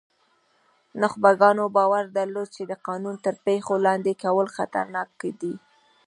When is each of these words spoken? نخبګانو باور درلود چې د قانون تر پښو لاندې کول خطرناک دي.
نخبګانو 1.01 1.65
باور 1.75 2.03
درلود 2.17 2.47
چې 2.55 2.63
د 2.71 2.73
قانون 2.87 3.15
تر 3.25 3.35
پښو 3.45 3.73
لاندې 3.85 4.11
کول 4.23 4.47
خطرناک 4.57 5.19
دي. 5.41 5.53